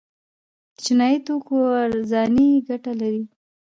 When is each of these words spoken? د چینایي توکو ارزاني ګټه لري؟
د 0.73 0.75
چینایي 0.83 1.19
توکو 1.27 1.55
ارزاني 1.83 2.49
ګټه 2.67 2.91
لري؟ 3.01 3.23